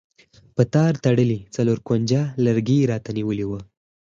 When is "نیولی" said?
3.17-3.45